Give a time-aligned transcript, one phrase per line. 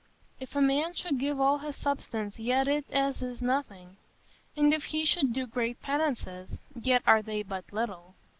[0.39, 3.97] If a man should give all his substance, yet it is as nothing.
[4.57, 8.15] And if he should do great penances, yet are they but little.